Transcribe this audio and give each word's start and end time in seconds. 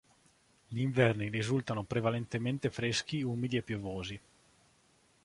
Gli 0.67 0.79
inverni 0.79 1.29
risultano 1.29 1.83
prevalentemente 1.83 2.71
freschi, 2.71 3.21
umidi 3.21 3.57
e 3.57 3.61
piovosi. 3.61 4.19